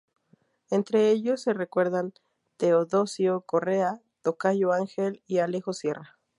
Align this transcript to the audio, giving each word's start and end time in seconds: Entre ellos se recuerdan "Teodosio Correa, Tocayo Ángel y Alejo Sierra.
Entre 0.71 1.11
ellos 1.11 1.43
se 1.43 1.53
recuerdan 1.53 2.13
"Teodosio 2.57 3.41
Correa, 3.41 4.01
Tocayo 4.23 4.71
Ángel 4.71 5.21
y 5.27 5.37
Alejo 5.37 5.73
Sierra. 5.73 6.17